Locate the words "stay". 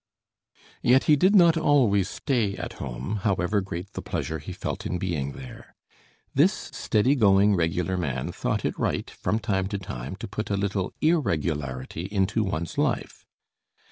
2.09-2.57